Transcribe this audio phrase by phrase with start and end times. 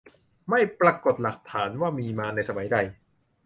[0.49, 2.77] ไม่ปรากฏหลักฐานว่ามีมาในสมัยใด